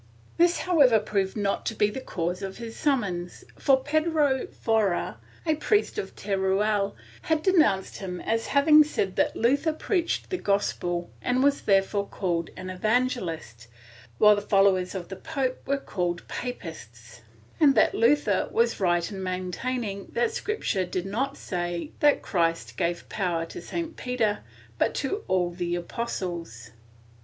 This 0.37 0.57
however 0.61 0.99
proved 0.99 1.37
not 1.37 1.63
to 1.67 1.75
be 1.75 1.91
the 1.91 2.01
cause 2.01 2.41
of 2.41 2.57
his 2.57 2.75
summons, 2.75 3.43
for 3.59 3.83
Pedro 3.83 4.47
Forrer, 4.47 5.17
a 5.45 5.53
priest 5.53 5.99
of 5.99 6.15
Teruel, 6.15 6.95
had 7.21 7.43
denounced 7.43 7.97
him 7.97 8.19
as 8.19 8.47
having 8.47 8.83
said 8.83 9.15
that 9.17 9.35
Luther 9.35 9.73
preached 9.73 10.31
the 10.31 10.39
gospel 10.39 11.11
and 11.21 11.43
was 11.43 11.61
therefore 11.61 12.07
called 12.07 12.49
an 12.57 12.71
evangelist, 12.71 13.67
while 14.17 14.35
the 14.35 14.41
followers 14.41 14.95
of 14.95 15.07
the 15.09 15.15
pope 15.15 15.61
were 15.67 15.77
called 15.77 16.27
papists, 16.27 17.21
and 17.59 17.75
that 17.75 17.93
Luther 17.93 18.47
was 18.51 18.79
right 18.79 19.11
in 19.11 19.21
maintaining 19.21 20.07
that 20.13 20.31
Scripture 20.31 20.83
did 20.83 21.05
not 21.05 21.37
say 21.37 21.91
that 21.99 22.23
Christ 22.23 22.75
gave 22.75 23.07
power 23.07 23.45
to 23.45 23.61
St. 23.61 23.95
Peter, 23.95 24.39
but 24.79 24.95
to 24.95 25.23
all 25.27 25.51
the 25.51 25.75
apostles. 25.75 26.71